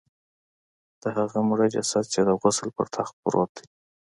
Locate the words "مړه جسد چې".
1.47-2.19